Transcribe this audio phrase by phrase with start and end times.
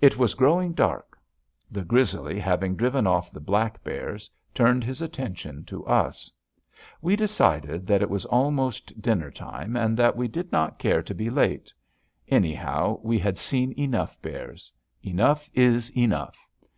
[0.00, 1.18] It was growing dark.
[1.70, 6.32] The grizzly, having driven off the black bears, turned his attention to us.
[7.02, 11.14] We decided that it was almost dinner time, and that we did not care to
[11.14, 11.70] be late.
[12.28, 14.72] Anyhow, we had seen enough bears.
[15.02, 16.48] Enough is enough.